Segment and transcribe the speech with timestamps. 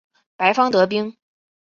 [0.35, 1.15] 白方得兵。